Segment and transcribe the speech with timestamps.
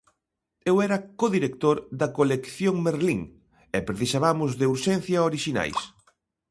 [0.69, 3.21] Eu era co-director da Colección Merlín
[3.77, 5.79] e precisabamos de urxencia orixinais.